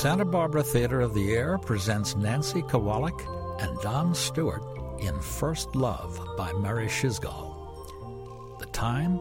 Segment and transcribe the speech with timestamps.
[0.00, 3.20] Santa Barbara Theater of the Air presents Nancy Kowalik
[3.62, 4.62] and Don Stewart
[4.98, 8.58] in First Love by Murray Schisgal.
[8.58, 9.20] The time,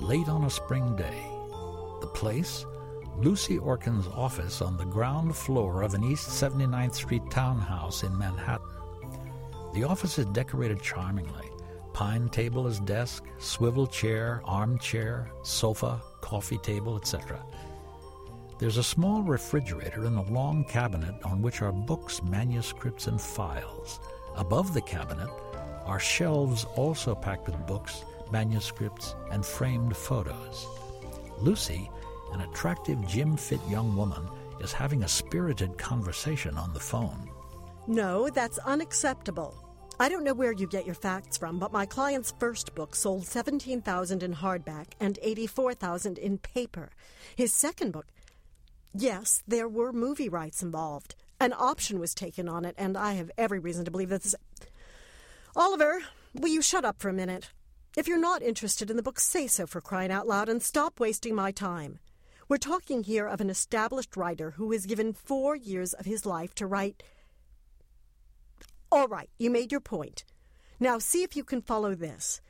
[0.00, 1.22] late on a spring day.
[2.00, 2.66] The place,
[3.16, 8.66] Lucy Orkin's office on the ground floor of an East 79th Street townhouse in Manhattan.
[9.74, 11.50] The office is decorated charmingly.
[11.92, 17.40] Pine table as desk, swivel chair, armchair, sofa, coffee table, etc.
[18.58, 24.00] There's a small refrigerator and a long cabinet on which are books, manuscripts, and files.
[24.34, 25.28] Above the cabinet
[25.84, 28.02] are shelves also packed with books,
[28.32, 30.66] manuscripts, and framed photos.
[31.38, 31.90] Lucy,
[32.32, 34.26] an attractive, gym fit young woman,
[34.60, 37.28] is having a spirited conversation on the phone.
[37.86, 39.54] No, that's unacceptable.
[40.00, 43.26] I don't know where you get your facts from, but my client's first book sold
[43.26, 46.90] 17,000 in hardback and 84,000 in paper.
[47.34, 48.06] His second book
[48.94, 51.14] Yes, there were movie rights involved.
[51.38, 54.34] An option was taken on it, and I have every reason to believe that this.
[55.54, 56.00] Oliver,
[56.34, 57.50] will you shut up for a minute?
[57.96, 61.00] If you're not interested in the book, say so for crying out loud and stop
[61.00, 61.98] wasting my time.
[62.48, 66.54] We're talking here of an established writer who has given four years of his life
[66.54, 67.02] to write.
[68.92, 70.24] All right, you made your point.
[70.78, 72.40] Now see if you can follow this.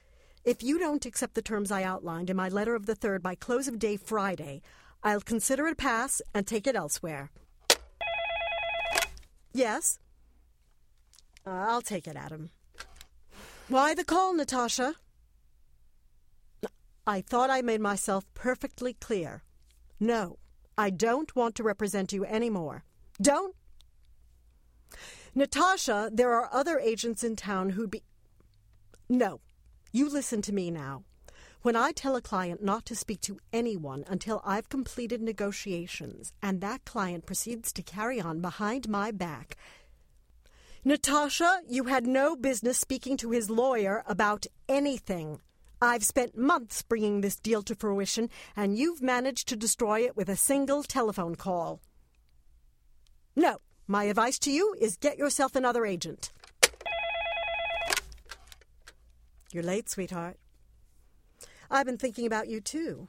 [0.45, 3.35] If you don't accept the terms I outlined in my letter of the 3rd by
[3.37, 4.63] close of day Friday,
[5.07, 7.31] I'll consider it a pass and take it elsewhere.
[9.53, 10.01] Yes?
[11.47, 12.51] Uh, I'll take it, Adam.
[13.69, 14.97] Why the call, Natasha?
[17.07, 19.45] I thought I made myself perfectly clear.
[20.01, 20.39] No,
[20.77, 22.83] I don't want to represent you anymore.
[23.23, 23.55] Don't.
[25.37, 28.03] Natasha, there are other agents in town who'd be.
[29.09, 29.39] No,
[29.93, 31.05] you listen to me now.
[31.63, 36.61] When I tell a client not to speak to anyone until I've completed negotiations, and
[36.61, 39.57] that client proceeds to carry on behind my back,
[40.85, 45.41] Natasha, you had no business speaking to his lawyer about anything.
[45.83, 50.29] I've spent months bringing this deal to fruition, and you've managed to destroy it with
[50.29, 51.81] a single telephone call.
[53.35, 53.59] No,
[53.89, 56.31] my advice to you is get yourself another agent.
[59.53, 60.39] You're late, sweetheart.
[61.71, 63.09] I've been thinking about you, too.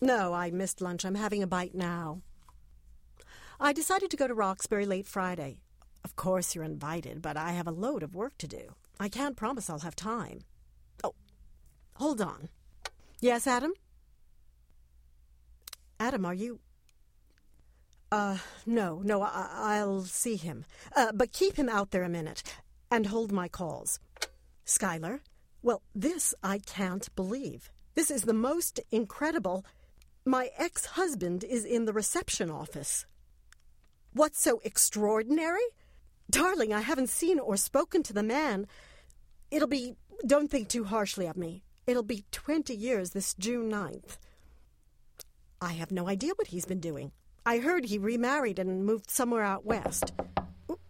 [0.00, 1.04] No, I missed lunch.
[1.04, 2.22] I'm having a bite now.
[3.60, 5.60] I decided to go to Roxbury late Friday.
[6.04, 8.74] Of course, you're invited, but I have a load of work to do.
[9.00, 10.40] I can't promise I'll have time.
[11.02, 11.14] Oh,
[11.96, 12.48] hold on.
[13.20, 13.72] Yes, Adam?
[15.98, 16.60] Adam, are you.
[18.10, 20.64] Uh, no, no, I- will see him.
[20.96, 22.42] Uh, but keep him out there a minute
[22.90, 23.98] and hold my calls.
[24.64, 25.20] Schuyler,
[25.62, 27.70] well, this I can't believe.
[27.94, 29.64] This is the most incredible.
[30.24, 33.06] My ex husband is in the reception office.
[34.12, 35.66] What's so extraordinary?
[36.30, 38.66] Darling, I haven't seen or spoken to the man.
[39.50, 39.94] It'll be,
[40.26, 44.18] don't think too harshly of me, it'll be 20 years this June 9th.
[45.60, 47.12] I have no idea what he's been doing.
[47.44, 50.12] I heard he remarried and moved somewhere out west.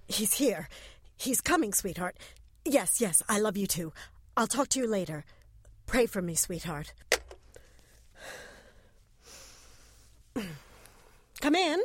[0.09, 0.69] He's here.
[1.17, 2.19] He's coming, sweetheart.
[2.65, 3.93] Yes, yes, I love you too.
[4.39, 5.25] I'll talk to you later.
[5.87, 6.93] Pray for me, sweetheart.
[11.41, 11.83] Come in.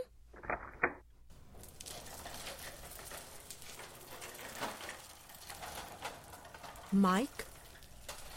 [6.92, 7.46] Mike?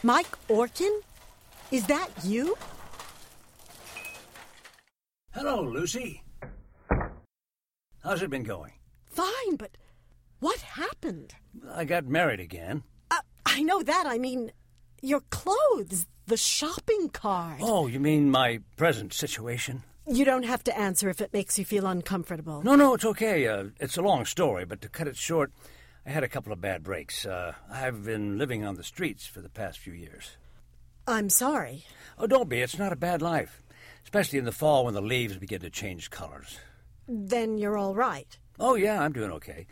[0.01, 1.01] Mike Orkin?
[1.71, 2.57] Is that you?
[5.31, 6.23] Hello, Lucy.
[8.03, 8.73] How's it been going?
[9.05, 9.77] Fine, but
[10.39, 11.35] what happened?
[11.71, 12.81] I got married again.
[13.57, 14.05] I know that.
[14.05, 14.51] I mean,
[15.01, 17.57] your clothes, the shopping cart.
[17.59, 19.81] Oh, you mean my present situation?
[20.05, 22.61] You don't have to answer if it makes you feel uncomfortable.
[22.61, 23.47] No, no, it's okay.
[23.47, 25.51] Uh, it's a long story, but to cut it short,
[26.05, 27.25] I had a couple of bad breaks.
[27.25, 30.37] Uh, I've been living on the streets for the past few years.
[31.07, 31.83] I'm sorry.
[32.19, 32.61] Oh, don't be.
[32.61, 33.63] It's not a bad life,
[34.03, 36.59] especially in the fall when the leaves begin to change colors.
[37.07, 38.37] Then you're all right.
[38.59, 39.65] Oh, yeah, I'm doing okay.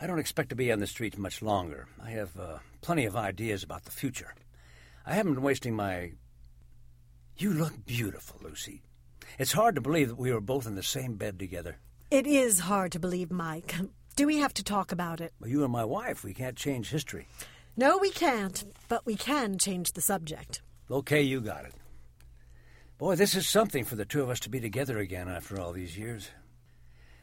[0.00, 1.88] I don't expect to be on the streets much longer.
[2.02, 4.34] I have uh, plenty of ideas about the future.
[5.06, 6.12] I haven't been wasting my.
[7.38, 8.82] You look beautiful, Lucy.
[9.38, 11.78] It's hard to believe that we were both in the same bed together.
[12.10, 13.74] It is hard to believe, Mike.
[14.16, 15.32] Do we have to talk about it?
[15.40, 17.26] Well, you and my wife, we can't change history.
[17.74, 20.60] No, we can't, but we can change the subject.
[20.90, 21.72] Okay, you got it.
[22.98, 25.72] Boy, this is something for the two of us to be together again after all
[25.72, 26.28] these years.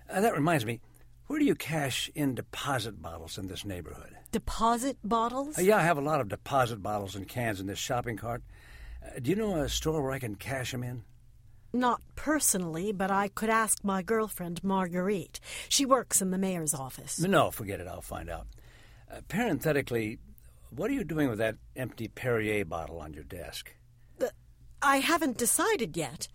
[0.09, 0.81] Uh, that reminds me,
[1.27, 4.17] where do you cash in deposit bottles in this neighborhood?
[4.31, 5.57] Deposit bottles?
[5.57, 8.43] Uh, yeah, I have a lot of deposit bottles and cans in this shopping cart.
[9.05, 11.03] Uh, do you know a store where I can cash them in?
[11.73, 15.39] Not personally, but I could ask my girlfriend, Marguerite.
[15.69, 17.19] She works in the mayor's office.
[17.19, 17.87] No, forget it.
[17.87, 18.47] I'll find out.
[19.09, 20.19] Uh, parenthetically,
[20.69, 23.73] what are you doing with that empty Perrier bottle on your desk?
[24.83, 26.27] I haven't decided yet.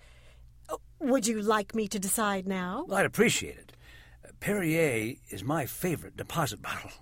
[0.69, 2.85] Oh, Would you like me to decide now?
[2.87, 3.73] Well, I'd appreciate it.
[4.25, 6.93] Uh, Perrier is my favorite deposit bottle.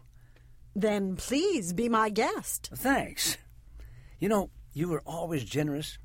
[0.75, 2.71] Then please be my guest.
[2.75, 3.37] Thanks.
[4.19, 5.99] You know, you were always generous.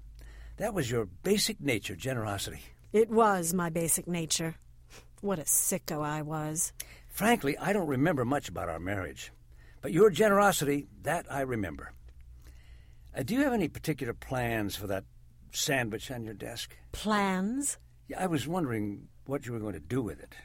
[0.58, 2.62] That was your basic nature, generosity.
[2.92, 4.56] It was my basic nature.
[5.22, 6.74] What a sicko I was.
[7.08, 9.32] Frankly, I don't remember much about our marriage.
[9.82, 11.94] But your generosity, that I remember.
[13.16, 15.06] Uh, do you have any particular plans for that
[15.52, 16.76] sandwich on your desk?
[16.92, 17.78] Plans?
[18.08, 20.36] Yeah, I was wondering what you were going to do with it.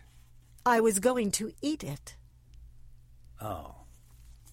[0.64, 2.16] I was going to eat it.
[3.40, 3.74] Oh.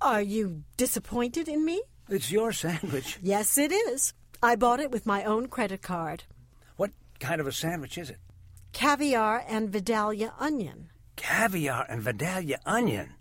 [0.01, 1.79] Are you disappointed in me?
[2.09, 3.19] It's your sandwich.
[3.21, 4.13] Yes, it is.
[4.41, 6.23] I bought it with my own credit card.
[6.75, 6.89] What
[7.19, 8.17] kind of a sandwich is it?
[8.73, 10.89] Caviar and Vidalia onion.
[11.17, 13.13] Caviar and Vidalia onion.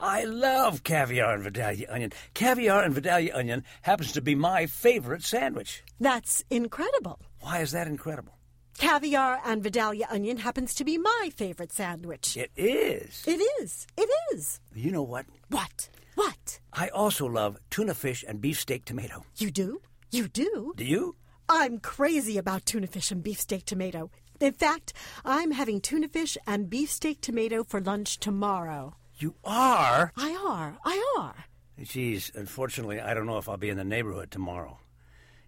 [0.00, 2.12] I love caviar and Vidalia onion.
[2.34, 5.84] Caviar and Vidalia onion happens to be my favorite sandwich.
[6.00, 7.20] That's incredible.
[7.40, 8.32] Why is that incredible?
[8.78, 12.36] Caviar and Vidalia onion happens to be my favorite sandwich.
[12.36, 13.22] It is.
[13.26, 13.86] It is.
[13.96, 14.60] It is.
[14.74, 15.26] You know what?
[15.48, 15.88] What?
[16.16, 16.60] What?
[16.72, 19.24] I also love tuna fish and beefsteak tomato.
[19.36, 19.82] You do?
[20.10, 20.72] You do?
[20.76, 21.14] Do you?
[21.48, 24.10] I'm crazy about tuna fish and beefsteak tomato.
[24.40, 28.96] In fact, I'm having tuna fish and beefsteak tomato for lunch tomorrow.
[29.18, 30.12] You are?
[30.16, 30.78] I are.
[30.84, 31.44] I are.
[31.82, 34.78] Geez, unfortunately, I don't know if I'll be in the neighborhood tomorrow.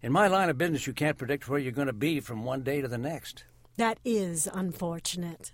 [0.03, 2.63] In my line of business, you can't predict where you're going to be from one
[2.63, 3.45] day to the next.
[3.79, 5.53] That is unfortunate.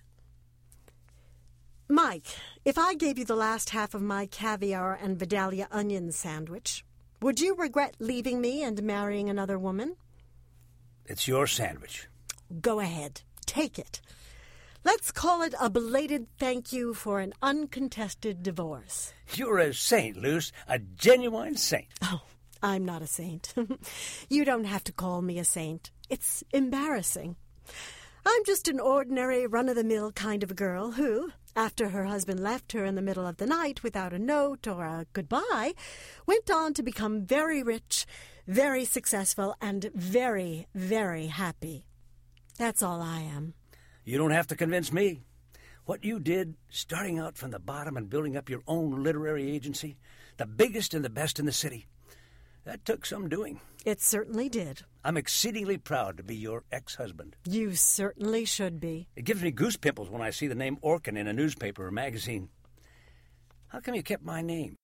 [1.89, 2.27] Mike,
[2.65, 6.83] if I gave you the last half of my caviar and Vidalia onion sandwich,
[7.21, 9.97] would you regret leaving me and marrying another woman?
[11.05, 12.09] It's your sandwich.
[12.63, 13.21] Go ahead.
[13.45, 14.01] Take it.
[14.83, 19.13] Let's call it a belated thank you for an uncontested divorce.
[19.35, 21.89] You're a saint, Luce, a genuine saint.
[22.03, 22.23] Oh,
[22.63, 23.55] I'm not a saint.
[24.31, 25.91] you don't have to call me a saint.
[26.09, 27.37] It's embarrassing.
[28.27, 32.05] I'm just an ordinary, run of the mill kind of a girl who, after her
[32.05, 35.75] husband left her in the middle of the night without a note or a goodbye,
[36.27, 38.07] went on to become very rich,
[38.47, 41.87] very successful, and very, very happy.
[42.59, 43.55] That's all I am.
[44.05, 45.21] You don't have to convince me.
[45.87, 49.97] What you did, starting out from the bottom and building up your own literary agency,
[50.39, 51.87] the biggest and the best in the city,
[52.65, 53.61] that took some doing.
[53.85, 54.83] It certainly did.
[55.07, 57.37] I'm exceedingly proud to be your ex husband.
[57.45, 59.07] You certainly should be.
[59.15, 61.91] It gives me goose pimples when I see the name Orkin in a newspaper or
[61.91, 62.49] magazine.
[63.69, 64.77] How come you kept my name?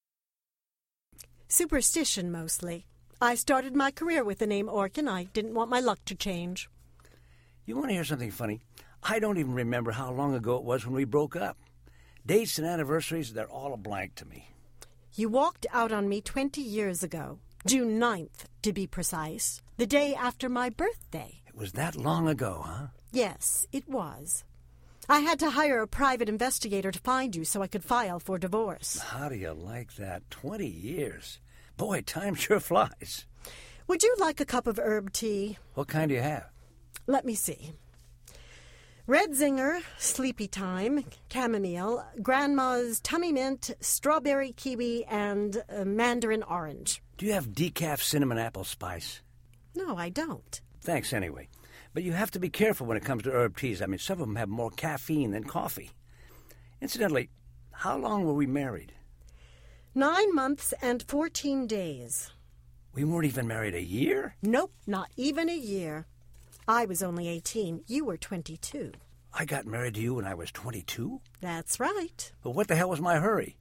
[1.49, 2.85] Superstition, mostly.
[3.19, 5.09] I started my career with the name Orkin.
[5.09, 6.69] I didn't want my luck to change.
[7.65, 8.61] You want to hear something funny?
[9.03, 11.57] I don't even remember how long ago it was when we broke up.
[12.27, 14.51] Dates and anniversaries, they're all a blank to me.
[15.15, 20.15] You walked out on me 20 years ago, June 9th, to be precise, the day
[20.15, 21.41] after my birthday.
[21.47, 22.87] It was that long ago, huh?
[23.13, 24.45] Yes, it was.
[25.09, 28.39] I had to hire a private investigator to find you so I could file for
[28.39, 28.99] divorce.
[28.99, 30.31] How do you like that?
[30.31, 31.39] Twenty years.
[31.77, 33.27] Boy, time sure flies.
[33.89, 35.59] Would you like a cup of herb tea?
[35.75, 36.47] What kind do you have?
[37.07, 37.73] Let me see.
[39.11, 47.03] Red Zinger, Sleepy Time, Chamomile, Grandma's Tummy Mint, Strawberry Kiwi, and uh, Mandarin Orange.
[47.19, 49.21] Do you have decaf cinnamon apple spice?
[49.75, 50.61] No, I don't.
[50.81, 51.49] Thanks anyway.
[51.93, 53.83] But you have to be careful when it comes to herb teas.
[53.83, 55.91] I mean, some of them have more caffeine than coffee.
[56.81, 57.31] Incidentally,
[57.73, 58.93] how long were we married?
[59.93, 62.31] Nine months and 14 days.
[62.95, 64.37] We weren't even married a year?
[64.41, 66.07] Nope, not even a year.
[66.69, 67.85] I was only 18.
[67.87, 68.93] You were 22.
[69.33, 71.21] I got married to you when I was 22?
[71.41, 72.33] That's right.
[72.43, 73.57] But what the hell was my hurry?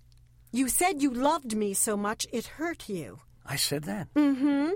[0.52, 3.20] You said you loved me so much it hurt you.
[3.46, 4.14] I said that.
[4.16, 4.72] Mm-hmm.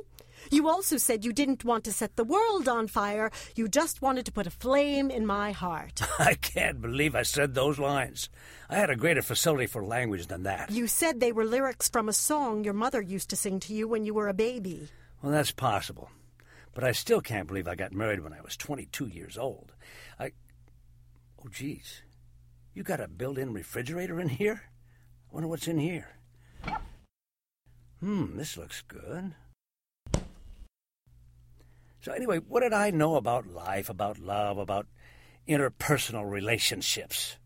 [0.51, 3.31] You also said you didn't want to set the world on fire.
[3.55, 6.01] You just wanted to put a flame in my heart.
[6.19, 8.29] I can't believe I said those lines.
[8.69, 10.71] I had a greater facility for language than that.
[10.71, 13.87] You said they were lyrics from a song your mother used to sing to you
[13.87, 14.89] when you were a baby.
[15.21, 16.09] Well, that's possible.
[16.73, 19.73] But I still can't believe I got married when I was 22 years old.
[20.19, 20.31] I.
[21.39, 22.01] Oh, geez.
[22.73, 24.63] You got a built in refrigerator in here?
[25.29, 26.07] I wonder what's in here.
[27.99, 29.35] Hmm, this looks good.
[32.01, 34.87] So, anyway, what did I know about life, about love, about
[35.47, 37.37] interpersonal relationships?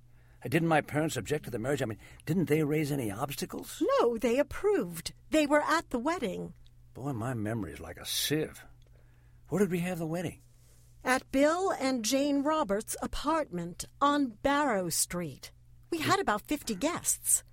[0.43, 1.81] Didn't my parents object to the marriage?
[1.81, 3.83] I mean, didn't they raise any obstacles?
[3.99, 5.13] No, they approved.
[5.29, 6.53] They were at the wedding.
[6.93, 8.63] Boy, my memory is like a sieve.
[9.49, 10.39] Where did we have the wedding?
[11.03, 15.51] At Bill and Jane Roberts' apartment on Barrow Street.
[15.89, 17.43] We had about 50 guests.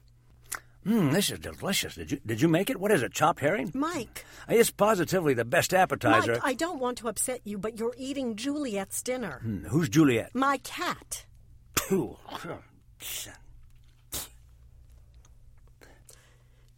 [0.86, 1.96] Mmm, this is delicious.
[1.96, 2.80] Did you did you make it?
[2.80, 3.12] What is it?
[3.12, 3.70] Chopped herring?
[3.74, 4.24] Mike.
[4.48, 6.34] It's positively the best appetizer.
[6.34, 9.40] Mike, I don't want to upset you, but you're eating Juliet's dinner.
[9.42, 10.34] Hmm, who's Juliet?
[10.34, 11.26] My cat.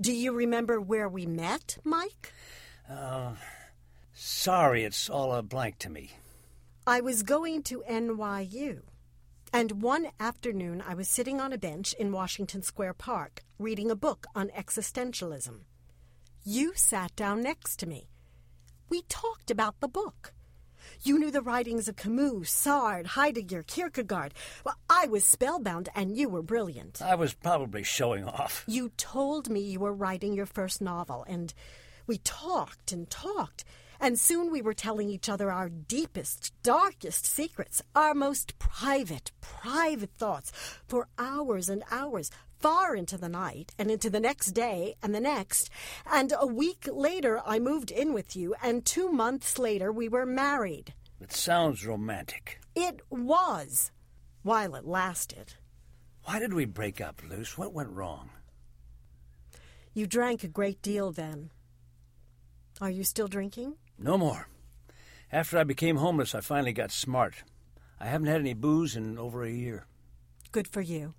[0.01, 2.33] Do you remember where we met, Mike?
[2.89, 3.33] Uh,
[4.21, 6.11] sorry, it's all a blank to me.
[6.87, 8.83] I was going to NYU.
[9.53, 13.97] And one afternoon, I was sitting on a bench in Washington Square Park, reading a
[13.97, 15.61] book on existentialism.
[16.45, 18.09] You sat down next to me.
[18.89, 20.35] We talked about the book.
[21.03, 24.35] You knew the writings of Camus, Sartre, Heidegger, Kierkegaard.
[24.65, 27.01] Well, I was spellbound, and you were brilliant.
[27.03, 28.65] I was probably showing off.
[28.67, 31.53] You told me you were writing your first novel, and
[32.07, 33.65] we talked and talked.
[34.01, 40.13] And soon we were telling each other our deepest, darkest secrets, our most private, private
[40.17, 40.51] thoughts
[40.89, 45.21] for hours and hours, far into the night and into the next day and the
[45.21, 45.69] next.
[46.11, 50.27] And a week later, I moved in with you, and two months later, we were
[50.27, 50.95] married.
[51.21, 52.61] It sounds romantic.
[52.75, 53.91] It was,
[54.43, 55.55] while it lasted.
[56.25, 57.59] Why did we break up, Luce?
[57.59, 58.31] What went wrong?
[59.93, 61.51] You drank a great deal then.
[62.81, 63.75] Are you still drinking?
[64.01, 64.49] No more.
[65.31, 67.45] After I became homeless, I finally got smart.
[68.01, 69.87] I haven't had any booze in over a year.
[70.51, 71.15] Good for you.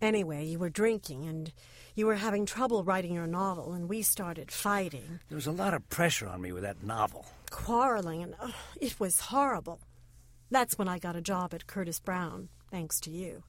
[0.00, 1.52] Anyway, you were drinking and
[1.94, 5.20] you were having trouble writing your novel, and we started fighting.
[5.28, 7.24] There was a lot of pressure on me with that novel.
[7.50, 9.80] Quarreling, and oh, it was horrible.
[10.50, 13.44] That's when I got a job at Curtis Brown, thanks to you.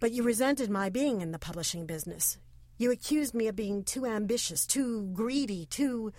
[0.00, 2.38] But you resented my being in the publishing business.
[2.78, 6.12] You accused me of being too ambitious, too greedy, too.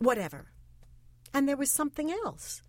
[0.00, 0.50] Whatever.
[1.32, 2.62] And there was something else.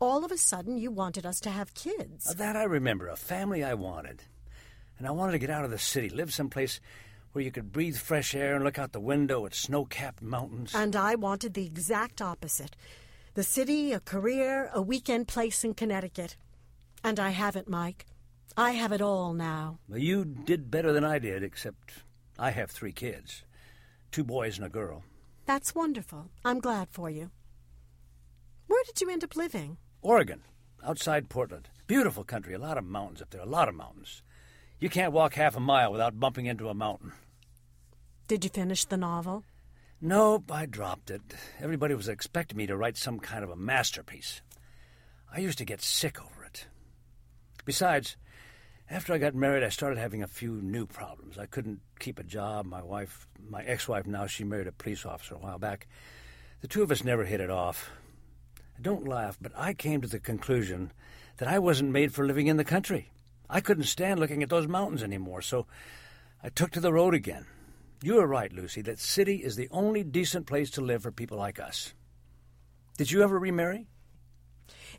[0.00, 2.30] All of a sudden, you wanted us to have kids.
[2.30, 4.22] Uh, that I remember, a family I wanted.
[4.98, 6.80] And I wanted to get out of the city, live someplace
[7.32, 10.72] where you could breathe fresh air and look out the window at snow capped mountains.
[10.74, 12.76] And I wanted the exact opposite
[13.34, 16.36] the city, a career, a weekend place in Connecticut.
[17.02, 18.06] And I have it, Mike.
[18.56, 19.80] I have it all now.
[19.88, 21.94] Well, you did better than I did, except
[22.38, 23.42] I have three kids
[24.12, 25.02] two boys and a girl.
[25.46, 26.30] That's wonderful.
[26.44, 27.30] I'm glad for you.
[28.66, 29.76] Where did you end up living?
[30.00, 30.42] Oregon,
[30.84, 31.68] outside Portland.
[31.86, 34.22] Beautiful country, a lot of mountains up there, a lot of mountains.
[34.80, 37.12] You can't walk half a mile without bumping into a mountain.
[38.26, 39.44] Did you finish the novel?
[40.00, 41.22] Nope, I dropped it.
[41.60, 44.40] Everybody was expecting me to write some kind of a masterpiece.
[45.32, 46.66] I used to get sick over it.
[47.64, 48.16] Besides,
[48.94, 51.36] after I got married, I started having a few new problems.
[51.36, 52.64] I couldn't keep a job.
[52.64, 55.88] My wife, my ex wife now, she married a police officer a while back.
[56.60, 57.90] The two of us never hit it off.
[58.80, 60.92] Don't laugh, but I came to the conclusion
[61.38, 63.10] that I wasn't made for living in the country.
[63.50, 65.66] I couldn't stand looking at those mountains anymore, so
[66.40, 67.46] I took to the road again.
[68.00, 71.38] You are right, Lucy, that city is the only decent place to live for people
[71.38, 71.94] like us.
[72.96, 73.88] Did you ever remarry?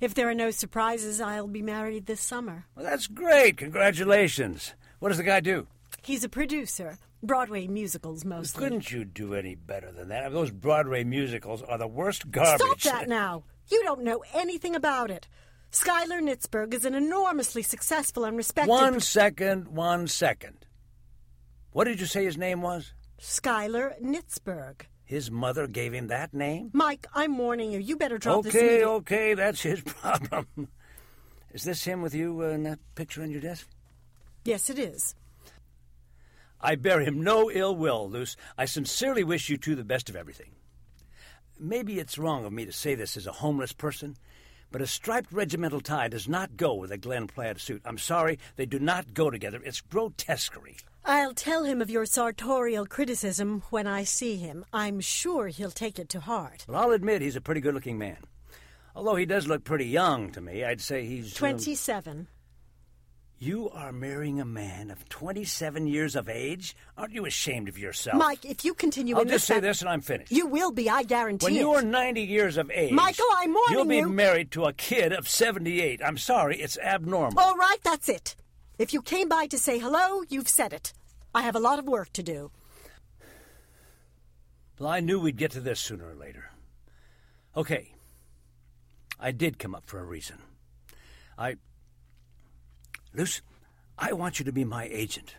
[0.01, 2.65] If there are no surprises, I'll be married this summer.
[2.75, 3.57] Well, that's great.
[3.57, 4.73] Congratulations.
[4.99, 5.67] What does the guy do?
[6.03, 6.97] He's a producer.
[7.23, 8.63] Broadway musicals mostly.
[8.63, 10.31] Couldn't you do any better than that?
[10.31, 12.81] Those Broadway musicals are the worst garbage.
[12.81, 13.43] Stop that now.
[13.69, 15.27] You don't know anything about it.
[15.71, 18.69] Schuyler Nitzberg is an enormously successful and respected.
[18.69, 20.65] One second, one second.
[21.71, 22.93] What did you say his name was?
[23.17, 24.81] Schuyler Nitzberg.
[25.05, 26.71] His mother gave him that name?
[26.73, 27.79] Mike, I'm warning you.
[27.79, 28.83] You better drop okay, this immediately.
[28.85, 30.67] Okay, that's his problem.
[31.53, 33.67] Is this him with you uh, in that picture on your desk?
[34.43, 35.15] Yes, it is.
[36.59, 38.35] I bear him no ill will, Luce.
[38.57, 40.51] I sincerely wish you two the best of everything.
[41.59, 44.17] Maybe it's wrong of me to say this as a homeless person,
[44.71, 47.81] but a striped regimental tie does not go with a Glen plaid suit.
[47.85, 49.61] I'm sorry, they do not go together.
[49.63, 50.77] It's grotesquerie.
[51.07, 54.65] I'll tell him of your sartorial criticism when I see him.
[54.73, 56.65] I'm sure he'll take it to heart.
[56.67, 58.17] Well, I'll admit he's a pretty good looking man.
[58.95, 61.33] Although he does look pretty young to me, I'd say he's.
[61.33, 62.27] um, 27.
[63.37, 66.75] You are marrying a man of 27 years of age?
[66.97, 68.17] Aren't you ashamed of yourself?
[68.17, 70.31] Mike, if you continue I'll in just this say this and I'm finished.
[70.31, 71.59] You will be, I guarantee when it.
[71.59, 74.09] you are 90 years of age, Michael, I'm warning you'll be you.
[74.09, 76.01] married to a kid of 78.
[76.03, 77.37] I'm sorry, it's abnormal.
[77.37, 78.37] All right, that's it.
[78.77, 80.93] If you came by to say hello, you've said it.
[81.33, 82.51] I have a lot of work to do.
[84.77, 86.51] Well, I knew we'd get to this sooner or later.
[87.55, 87.93] Okay.
[89.17, 90.37] I did come up for a reason.
[91.37, 91.55] I.
[93.13, 93.41] Luce,
[93.97, 95.35] I want you to be my agent.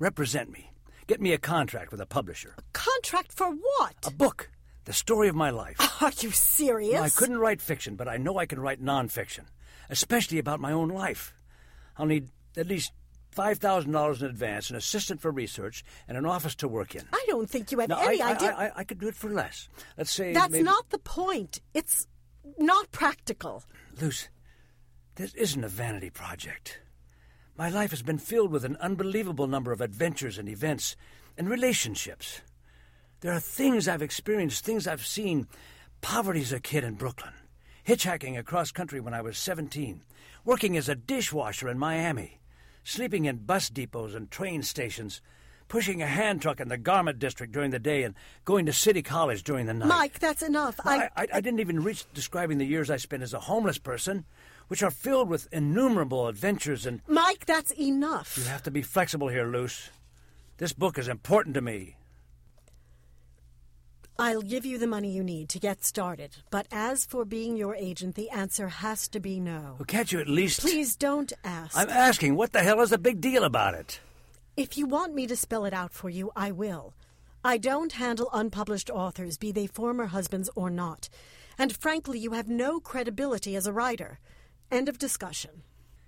[0.00, 0.72] Represent me.
[1.06, 2.54] Get me a contract with a publisher.
[2.58, 3.94] A contract for what?
[4.04, 4.50] A book.
[4.86, 5.76] The story of my life.
[6.02, 7.00] Are you serious?
[7.00, 9.44] I couldn't write fiction, but I know I can write nonfiction,
[9.88, 11.32] especially about my own life.
[11.96, 12.92] I'll need at least
[13.36, 17.02] $5,000 in advance, an assistant for research, and an office to work in.
[17.12, 18.50] I don't think you have Now, any I, idea.
[18.56, 19.68] I, I, I could do it for less.
[19.96, 20.32] Let's say.
[20.32, 21.60] That's maybe- not the point.
[21.72, 22.06] It's
[22.58, 23.64] not practical.
[24.00, 24.28] Luce,
[25.14, 26.80] this isn't a vanity project.
[27.56, 30.96] My life has been filled with an unbelievable number of adventures and events
[31.38, 32.40] and relationships.
[33.20, 35.46] There are things I've experienced, things I've seen.
[36.00, 37.32] Poverty as a kid in Brooklyn,
[37.86, 40.02] hitchhiking across country when I was 17,
[40.44, 42.40] working as a dishwasher in Miami,
[42.84, 45.20] sleeping in bus depots and train stations,
[45.68, 49.02] pushing a hand truck in the garment district during the day, and going to City
[49.02, 49.88] College during the night.
[49.88, 50.78] Mike, that's enough.
[50.84, 54.24] I, I, I didn't even reach describing the years I spent as a homeless person,
[54.68, 58.36] which are filled with innumerable adventures, and Mike, that's enough.
[58.38, 59.90] you have to be flexible here, Luce.
[60.58, 61.96] This book is important to me.
[64.18, 66.36] I'll give you the money you need to get started.
[66.50, 69.76] But as for being your agent, the answer has to be no.
[69.78, 70.60] Well, can't you at least.
[70.60, 71.76] Please don't ask.
[71.76, 74.00] I'm asking, what the hell is the big deal about it?
[74.56, 76.94] If you want me to spell it out for you, I will.
[77.44, 81.08] I don't handle unpublished authors, be they former husbands or not.
[81.58, 84.20] And frankly, you have no credibility as a writer.
[84.70, 85.62] End of discussion.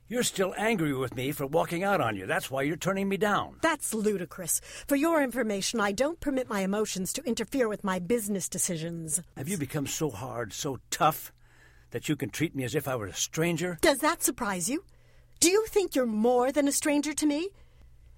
[0.06, 2.26] You're still angry with me for walking out on you.
[2.26, 3.56] That's why you're turning me down.
[3.62, 4.61] That's ludicrous.
[4.87, 9.23] For your information, I don't permit my emotions to interfere with my business decisions.
[9.34, 11.32] Have you become so hard, so tough,
[11.92, 13.78] that you can treat me as if I were a stranger?
[13.80, 14.84] Does that surprise you?
[15.40, 17.49] Do you think you're more than a stranger to me?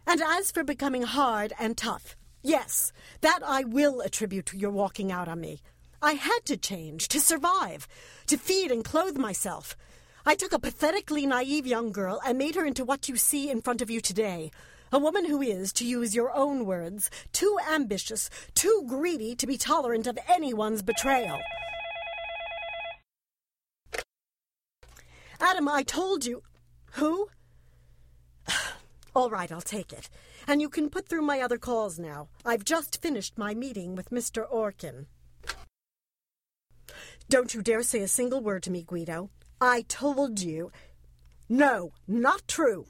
[0.08, 5.12] And as for becoming hard and tough, yes, that I will attribute to your walking
[5.12, 5.60] out on me.
[6.02, 7.86] I had to change, to survive,
[8.26, 9.76] to feed and clothe myself.
[10.28, 13.62] I took a pathetically naive young girl and made her into what you see in
[13.62, 14.50] front of you today.
[14.90, 19.56] A woman who is, to use your own words, too ambitious, too greedy to be
[19.56, 21.38] tolerant of anyone's betrayal.
[25.38, 26.42] Adam, I told you.
[26.94, 27.28] Who?
[29.14, 30.08] All right, I'll take it.
[30.48, 32.26] And you can put through my other calls now.
[32.44, 34.44] I've just finished my meeting with Mr.
[34.50, 35.06] Orkin.
[37.28, 39.30] Don't you dare say a single word to me, Guido.
[39.60, 40.70] I told you.
[41.48, 42.86] No, not true.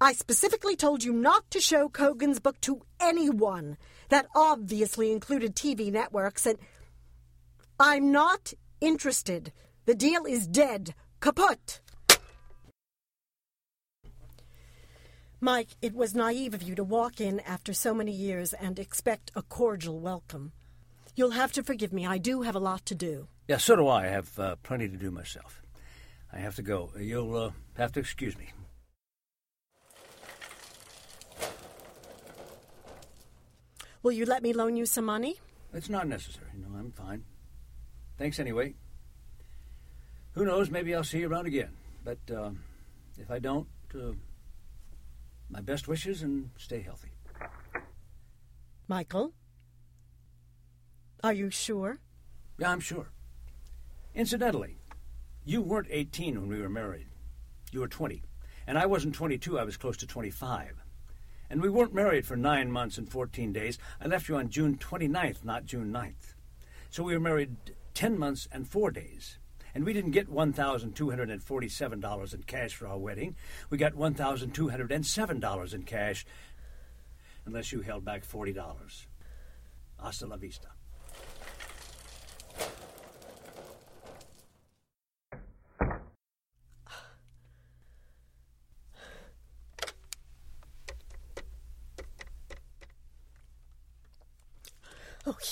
[0.00, 3.76] I specifically told you not to show Kogan's book to anyone.
[4.08, 6.58] That obviously included TV networks, and
[7.78, 9.52] I'm not interested.
[9.86, 10.94] The deal is dead.
[11.20, 11.80] Kaput.
[15.40, 19.30] Mike, it was naive of you to walk in after so many years and expect
[19.36, 20.52] a cordial welcome.
[21.14, 22.06] You'll have to forgive me.
[22.06, 23.28] I do have a lot to do.
[23.46, 24.04] Yeah, so do I.
[24.04, 25.62] I have uh, plenty to do myself.
[26.32, 26.90] I have to go.
[26.98, 28.48] You'll uh, have to excuse me.
[34.02, 35.36] Will you let me loan you some money?
[35.72, 36.50] It's not necessary.
[36.54, 37.24] No, I'm fine.
[38.16, 38.74] Thanks anyway.
[40.32, 40.70] Who knows?
[40.70, 41.70] Maybe I'll see you around again.
[42.04, 42.50] But uh,
[43.18, 44.12] if I don't, uh,
[45.50, 47.10] my best wishes and stay healthy.
[48.86, 49.32] Michael?
[51.22, 51.98] Are you sure?
[52.58, 53.10] Yeah, I'm sure.
[54.14, 54.77] Incidentally,
[55.48, 57.06] you weren't 18 when we were married.
[57.72, 58.22] You were 20.
[58.66, 60.84] And I wasn't 22, I was close to 25.
[61.48, 63.78] And we weren't married for nine months and 14 days.
[63.98, 66.34] I left you on June 29th, not June 9th.
[66.90, 67.56] So we were married
[67.94, 69.38] 10 months and four days.
[69.74, 73.34] And we didn't get $1,247 in cash for our wedding.
[73.70, 76.26] We got $1,207 in cash,
[77.46, 79.06] unless you held back $40.
[79.98, 80.68] Hasta la vista.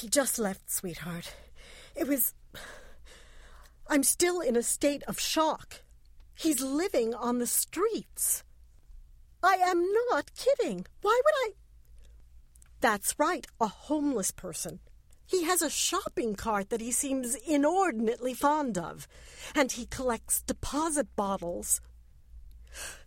[0.00, 1.34] He just left, sweetheart.
[1.94, 2.34] It was.
[3.88, 5.82] I'm still in a state of shock.
[6.34, 8.42] He's living on the streets.
[9.42, 10.86] I am not kidding.
[11.02, 11.54] Why would I?
[12.80, 14.80] That's right, a homeless person.
[15.24, 19.08] He has a shopping cart that he seems inordinately fond of,
[19.54, 21.80] and he collects deposit bottles.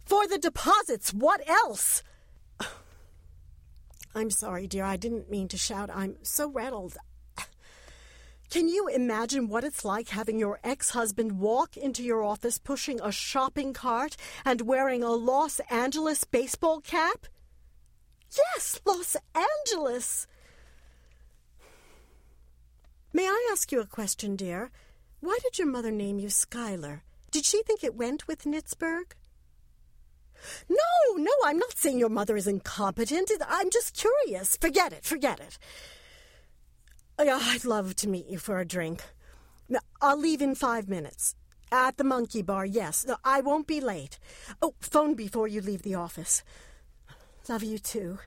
[0.06, 2.04] For the deposits, what else?
[4.15, 4.84] I'm sorry, dear.
[4.84, 5.89] I didn't mean to shout.
[5.93, 6.98] I'm so rattled.
[8.50, 13.00] Can you imagine what it's like having your ex husband walk into your office pushing
[13.00, 17.28] a shopping cart and wearing a Los Angeles baseball cap?
[18.36, 20.26] Yes, Los Angeles!
[23.13, 24.72] May I ask you a question, dear?
[25.19, 27.04] Why did your mother name you Schuyler?
[27.30, 29.13] Did she think it went with Nitzberg?
[30.69, 33.32] No, no, I'm not saying your mother is incompetent.
[33.47, 34.58] I'm just curious.
[34.58, 35.58] Forget it, forget it.
[37.17, 39.04] I'd love to meet you for a drink.
[40.02, 41.36] I'll leave in five minutes.
[41.71, 43.06] At the monkey bar, yes.
[43.23, 44.17] I won't be late.
[44.62, 46.43] Oh, phone before you leave the office.
[47.47, 48.19] Love you too.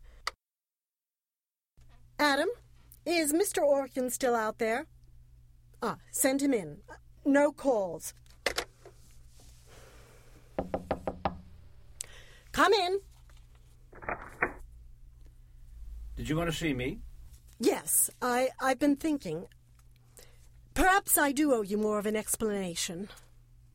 [2.19, 2.49] Adam,
[3.05, 3.63] is Mr.
[3.63, 4.87] Orkin still out there?
[5.83, 6.79] Ah, send him in.
[7.25, 8.15] No calls.
[12.53, 13.01] Come in.
[16.17, 17.01] Did you want to see me?
[17.59, 19.47] Yes, I, I've been thinking.
[20.75, 23.09] Perhaps I do owe you more of an explanation.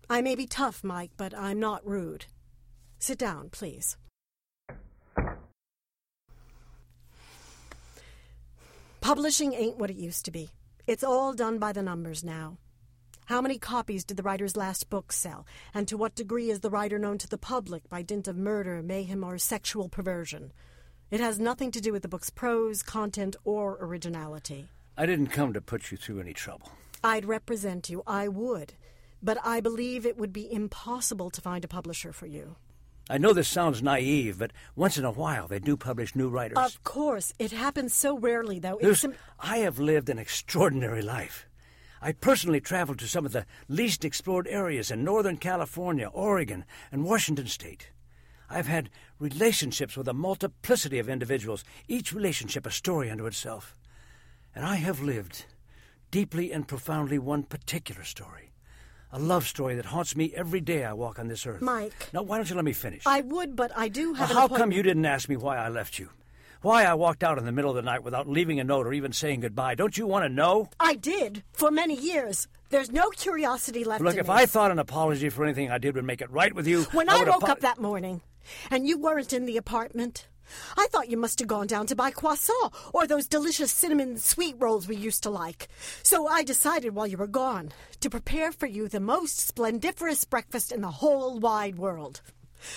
[0.10, 2.26] I may be tough, Mike, but I'm not rude.
[3.00, 3.98] Sit down, please.
[9.02, 10.50] Publishing ain't what it used to be.
[10.86, 12.58] It's all done by the numbers now.
[13.28, 15.46] How many copies did the writer's last book sell?
[15.74, 18.82] And to what degree is the writer known to the public by dint of murder,
[18.82, 20.54] mayhem, or sexual perversion?
[21.12, 24.70] It has nothing to do with the book's prose, content, or originality.
[24.96, 26.72] I didn't come to put you through any trouble.
[27.04, 28.76] I'd represent you, I would.
[29.22, 32.56] But I believe it would be impossible to find a publisher for you.
[33.10, 36.58] I know this sounds naive, but once in a while they do publish new writers.
[36.58, 37.34] Of course.
[37.40, 38.78] It happens so rarely, though.
[38.78, 39.06] It's.
[39.38, 41.46] I have lived an extraordinary life.
[42.02, 47.04] I personally traveled to some of the least explored areas in Northern California, Oregon, and
[47.04, 47.92] Washington State.
[48.50, 53.76] I've had relationships with a multiplicity of individuals, each relationship a story unto itself.
[54.56, 55.46] And I have lived
[56.12, 58.52] deeply and profoundly one particular story.
[59.12, 61.62] A love story that haunts me every day I walk on this earth.
[61.62, 62.10] Mike.
[62.14, 63.04] Now, why don't you let me finish?
[63.06, 65.58] I would, but I do have uh, an How come you didn't ask me why
[65.58, 66.10] I left you?
[66.62, 68.94] Why I walked out in the middle of the night without leaving a note or
[68.94, 69.76] even saying goodbye?
[69.76, 70.70] Don't you want to know?
[70.80, 72.48] I did, for many years.
[72.70, 74.34] There's no curiosity left Look, if me.
[74.34, 77.10] I thought an apology for anything I did would make it right with you, When
[77.10, 78.22] I, would woke apo- up that morning,
[78.72, 80.28] and you weren't in the apartment,
[80.76, 84.56] I thought you must have gone down to buy croissant or those delicious cinnamon sweet
[84.58, 85.68] rolls we used to like.
[86.04, 90.72] So I decided while you were gone to prepare for you the most splendiferous breakfast
[90.72, 92.22] in the whole wide world.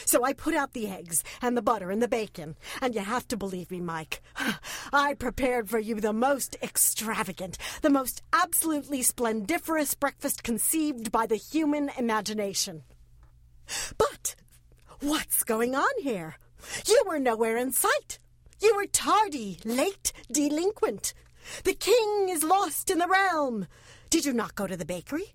[0.05, 3.27] So I put out the eggs and the butter and the bacon, and you have
[3.29, 4.23] to believe me, Mike.
[4.93, 11.37] I prepared for you the most extravagant, the most absolutely splendiferous breakfast conceived by the
[11.37, 12.83] human imagination.
[13.99, 14.35] But
[15.01, 16.37] what's going on here?
[16.87, 18.19] You were nowhere in sight.
[18.61, 21.15] You were tardy, late, delinquent.
[21.65, 23.67] The king is lost in the realm.
[24.11, 25.35] Did you not go to the bakery?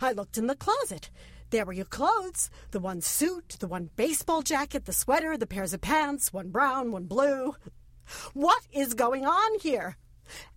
[0.00, 1.10] I looked in the closet.
[1.52, 5.74] There were your clothes the one suit, the one baseball jacket, the sweater, the pairs
[5.74, 7.54] of pants, one brown, one blue.
[8.32, 9.98] What is going on here?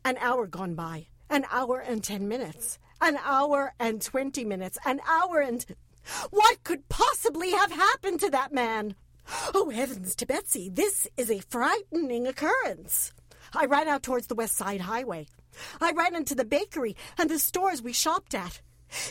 [0.05, 5.01] An hour gone by, an hour and ten minutes, an hour and twenty minutes, an
[5.05, 5.65] hour and.
[6.29, 8.95] What could possibly have happened to that man?
[9.53, 13.11] Oh, heavens to Betsy, this is a frightening occurrence.
[13.53, 15.27] I ran out towards the West Side Highway.
[15.81, 18.61] I ran into the bakery and the stores we shopped at.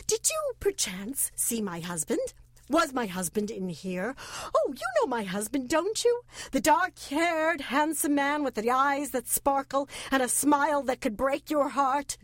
[0.07, 2.33] Did you, perchance, see my husband?
[2.69, 4.15] Was my husband in here?
[4.55, 6.21] Oh, you know my husband, don't you?
[6.51, 11.15] The dark haired, handsome man with the eyes that sparkle and a smile that could
[11.15, 12.17] break your heart.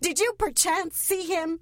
[0.00, 1.60] Did you perchance see him?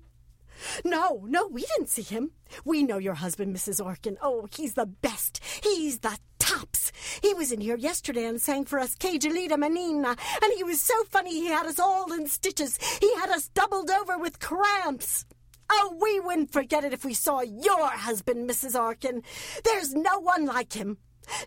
[0.85, 2.33] No, no, we didn't see him.
[2.65, 3.85] We know your husband, Mrs.
[3.85, 4.17] Orkin.
[4.23, 5.41] Oh, he's the best.
[5.63, 6.93] He's the tops.
[7.23, 9.19] He was in here yesterday and sang for us Que
[9.57, 12.79] Menina, and he was so funny he had us all in stitches.
[13.01, 15.27] He had us doubled over with cramps.
[15.69, 18.75] Oh, we wouldn't forget it if we saw your husband, Mrs.
[18.75, 19.23] Orkin.
[19.65, 20.99] There's no one like him.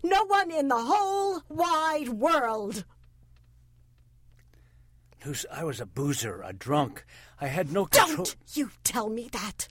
[0.02, 2.84] No one in the whole wide world.
[5.24, 7.04] Luce, I was a boozer, a drunk.
[7.40, 8.16] I had no control.
[8.16, 9.68] Don't you tell me that.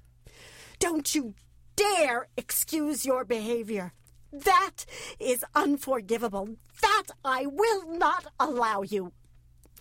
[0.80, 1.34] Don't you
[1.76, 3.94] dare excuse your behavior.
[4.32, 4.86] That
[5.20, 6.50] is unforgivable.
[6.82, 9.12] That I will not allow you.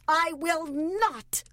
[0.06, 1.44] I will not.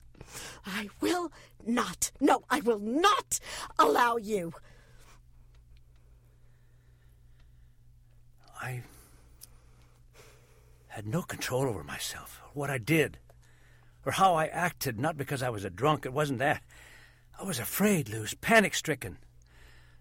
[0.66, 1.32] I will
[1.66, 2.12] not.
[2.22, 3.40] No, I will not
[3.78, 4.54] allow you.
[8.62, 8.82] I
[10.88, 13.18] had no control over myself, or what I did,
[14.06, 16.06] or how I acted, not because I was a drunk.
[16.06, 16.62] It wasn't that.
[17.40, 19.18] I was afraid, Luce, panic stricken,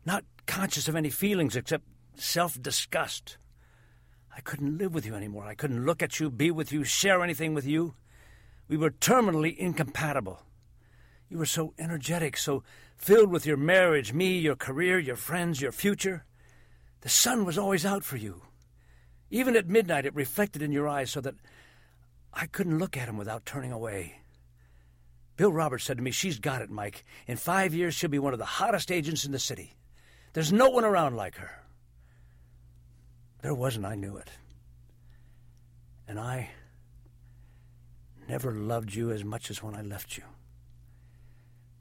[0.05, 3.39] not conscious of any feelings except self disgust.
[4.37, 5.47] I couldn't live with you anymore.
[5.47, 7.95] I couldn't look at you, be with you, share anything with you.
[8.69, 10.41] We were terminally incompatible.
[11.29, 12.63] You were so energetic, so
[12.97, 16.25] filled with your marriage, me, your career, your friends, your future.
[17.01, 18.43] The sun was always out for you.
[19.31, 21.35] Even at midnight, it reflected in your eyes so that
[22.35, 24.21] I couldn't look at him without turning away.
[25.37, 27.05] Bill Roberts said to me, She's got it, Mike.
[27.27, 29.75] In five years, she'll be one of the hottest agents in the city.
[30.33, 31.51] There's no one around like her.
[33.43, 34.31] There wasn't, I knew it.
[36.09, 36.51] And I
[38.29, 40.25] never loved you as much as when I left you.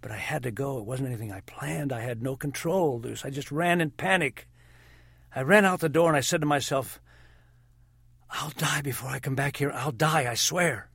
[0.02, 0.78] But I had to go.
[0.78, 1.94] It wasn't anything I planned.
[1.94, 3.24] I had no control, Luce.
[3.24, 4.48] I just ran in panic.
[5.36, 7.00] I ran out the door and I said to myself,
[8.34, 9.72] I'll die before I come back here.
[9.72, 10.90] I'll die, I swear.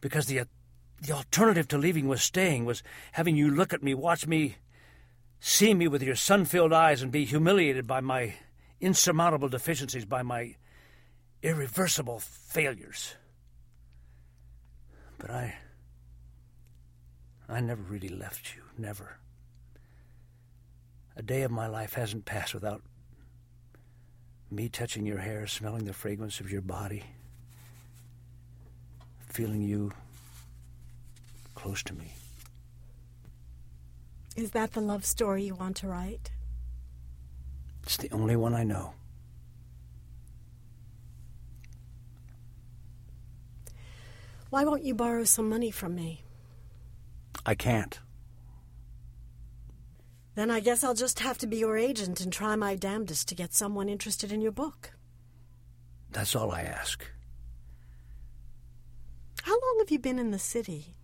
[0.00, 0.44] Because the uh,
[1.00, 4.56] the alternative to leaving was staying, was having you look at me, watch me,
[5.40, 8.34] see me with your sun filled eyes, and be humiliated by my
[8.80, 10.54] insurmountable deficiencies, by my
[11.42, 13.14] irreversible failures.
[15.18, 15.54] But I.
[17.48, 19.18] I never really left you, never.
[21.16, 22.82] A day of my life hasn't passed without
[24.52, 27.02] me touching your hair, smelling the fragrance of your body,
[29.28, 29.92] feeling you
[31.54, 32.12] close to me.
[34.36, 36.30] Is that the love story you want to write?
[37.82, 38.92] It's the only one I know.
[44.50, 46.22] Why won't you borrow some money from me?
[47.46, 47.98] I can't.
[50.34, 53.34] Then I guess I'll just have to be your agent and try my damnedest to
[53.34, 54.92] get someone interested in your book.
[56.10, 57.04] That's all I ask.
[59.42, 60.94] How long have you been in the city?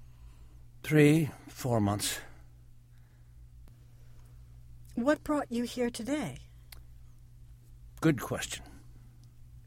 [0.82, 2.20] Three, four months.
[4.94, 6.38] What brought you here today?
[8.00, 8.64] Good question.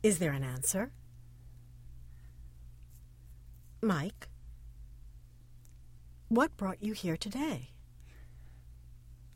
[0.03, 0.91] Is there an answer?
[3.81, 4.27] Mike,
[6.29, 7.70] what brought you here today?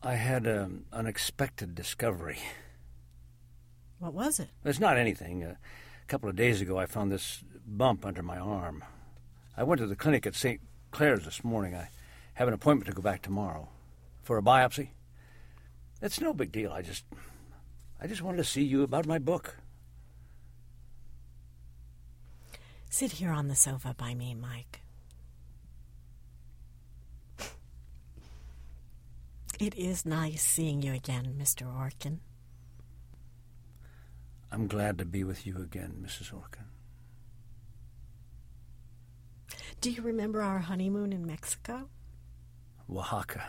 [0.06, 2.38] I had an unexpected discovery.
[3.98, 4.50] What was it?
[4.64, 5.42] It's not anything.
[5.42, 5.58] A
[6.08, 8.84] couple of days ago, I found this bump under my arm.
[9.58, 10.62] I went to the clinic at St.
[10.92, 11.74] Clair's this morning.
[11.74, 11.90] I
[12.36, 13.68] have an appointment to go back tomorrow
[14.22, 14.90] for a biopsy.
[16.04, 16.72] It's no big deal.
[16.72, 17.06] I just
[18.00, 19.58] I just wanted to see you about my book.
[22.92, 24.82] Sit here on the sofa by me, Mike.
[29.60, 31.66] It is nice seeing you again, Mr.
[31.66, 32.20] Orkin.
[34.52, 36.34] I'm glad to be with you again, Mrs.
[36.34, 36.66] Orkin.
[39.82, 41.90] Do you remember our honeymoon in Mexico?
[42.90, 43.44] Oaxaca.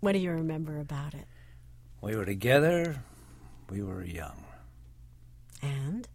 [0.00, 1.26] What do you remember about it?
[2.00, 3.02] We were together.
[3.70, 4.44] We were young.
[5.62, 6.08] And?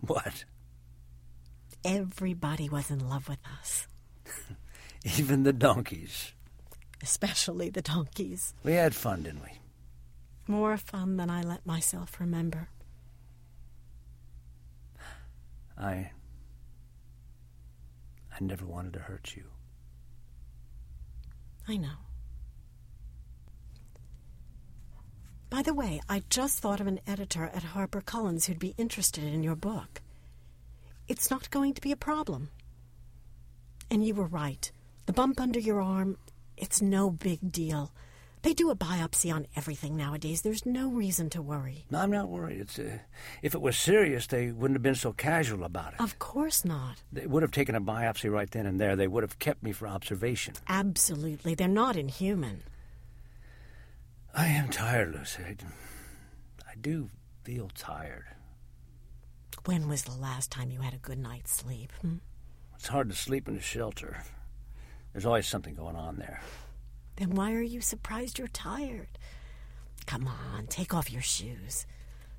[0.00, 0.44] What?
[1.84, 3.86] Everybody was in love with us.
[5.18, 6.32] Even the donkeys.
[7.04, 8.54] Especially the donkeys.
[8.64, 9.58] We had fun, didn't we?
[10.46, 12.70] More fun than I let myself remember.
[15.76, 16.12] I.
[18.32, 19.44] I never wanted to hurt you.
[21.68, 21.98] I know.
[25.50, 29.42] By the way, I just thought of an editor at HarperCollins who'd be interested in
[29.42, 30.00] your book.
[31.06, 32.48] It's not going to be a problem.
[33.90, 34.72] And you were right.
[35.04, 36.16] The bump under your arm,
[36.56, 37.92] it's no big deal.
[38.42, 40.42] They do a biopsy on everything nowadays.
[40.42, 41.86] There's no reason to worry.
[41.90, 42.60] No, I'm not worried.
[42.60, 42.98] It's uh,
[43.40, 46.00] if it was serious, they wouldn't have been so casual about it.
[46.00, 47.02] Of course not.
[47.10, 48.96] They would have taken a biopsy right then and there.
[48.96, 50.54] They would have kept me for observation.
[50.68, 51.54] Absolutely.
[51.54, 52.64] They're not inhuman.
[54.34, 55.42] I am tired, Lucy.
[55.42, 55.56] I,
[56.70, 57.08] I do
[57.44, 58.26] feel tired.
[59.64, 61.92] When was the last time you had a good night's sleep?
[62.02, 62.16] Hmm?
[62.74, 64.22] It's hard to sleep in a shelter.
[65.14, 66.40] There's always something going on there.
[67.16, 69.16] Then why are you surprised you're tired?
[70.06, 71.86] Come on, take off your shoes.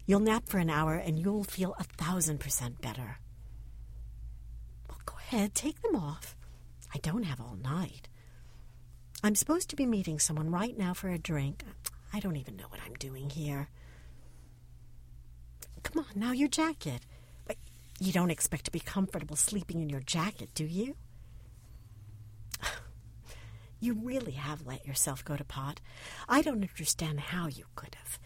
[0.05, 3.17] You'll nap for an hour and you'll feel a thousand percent better.
[4.89, 6.35] Well, go ahead, take them off.
[6.93, 8.09] I don't have all night.
[9.23, 11.63] I'm supposed to be meeting someone right now for a drink.
[12.13, 13.69] I don't even know what I'm doing here.
[15.81, 17.01] Come on, now your jacket.
[17.47, 17.55] But
[18.01, 20.95] you don't expect to be comfortable sleeping in your jacket, do you?
[23.79, 25.81] You really have let yourself go to pot.
[26.27, 28.19] I don't understand how you could have.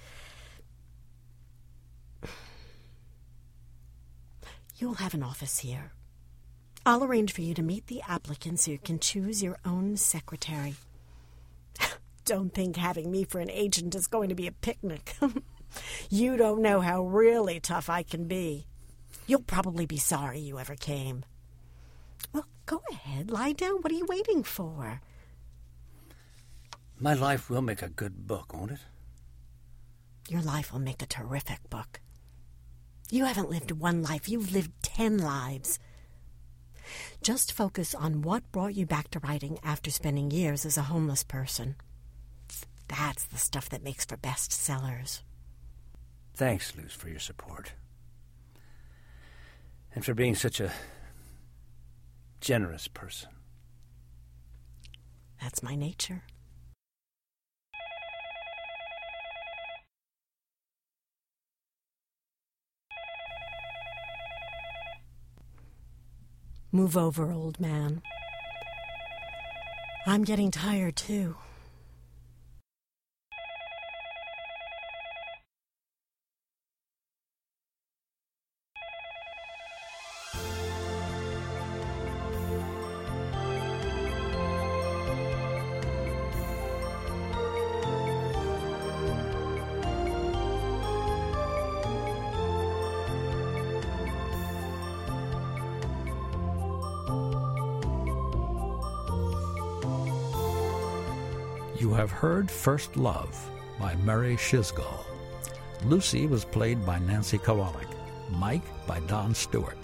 [4.78, 5.92] You'll have an office here.
[6.86, 10.76] I'll arrange for you to meet the applicants so you can choose your own secretary.
[12.26, 15.16] don't think having me for an agent is going to be a picnic.
[16.10, 18.66] You don't know how really tough I can be.
[19.28, 21.24] You'll probably be sorry you ever came.
[22.34, 23.82] Well, go ahead, lie down.
[23.82, 25.02] What are you waiting for?
[27.00, 28.80] My life will make a good book, won't it?
[30.28, 32.02] Your life will make a terrific book.
[33.10, 35.80] You haven't lived one life, you've lived ten lives.
[37.22, 41.24] Just focus on what brought you back to writing after spending years as a homeless
[41.24, 41.76] person.
[42.88, 45.22] That's the stuff that makes for bestsellers.
[46.34, 47.74] Thanks, Luz, for your support.
[49.96, 50.72] And for being such a
[52.42, 53.30] generous person.
[55.42, 56.24] That's my nature.
[66.72, 68.04] Move over, old man.
[70.06, 71.36] I'm getting tired, too.
[101.90, 103.36] You have heard First Love
[103.80, 105.04] by Murray Schisgal.
[105.84, 107.92] Lucy was played by Nancy Kowalik.
[108.30, 109.80] Mike by Don Stewart.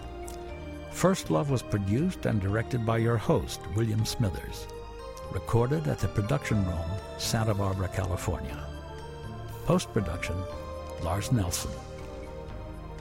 [0.91, 4.67] First Love was produced and directed by your host, William Smithers.
[5.31, 8.63] Recorded at the Production Room, Santa Barbara, California.
[9.65, 10.35] Post production,
[11.01, 11.71] Lars Nelson.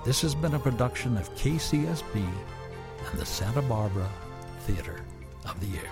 [0.06, 2.26] This has been a production of KCSB
[3.10, 4.08] and the Santa Barbara
[4.60, 5.02] Theater
[5.44, 5.90] of the Ear.